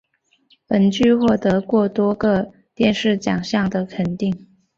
[0.65, 4.47] 本剧获得过多个电视奖项的肯定。